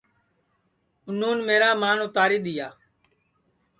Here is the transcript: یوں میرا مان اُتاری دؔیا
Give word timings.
یوں 1.19 1.33
میرا 1.47 1.69
مان 1.81 1.97
اُتاری 2.05 2.39
دؔیا 2.43 2.67